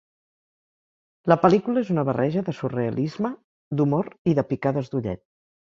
La 1.33 1.37
pel·lícula 1.43 1.83
és 1.85 1.93
una 1.97 2.07
barreja 2.09 2.45
de 2.49 2.57
surrealisme, 2.61 3.35
d'humor 3.79 4.13
i 4.33 4.39
de 4.41 4.49
picades 4.53 4.93
d'ullet. 4.95 5.29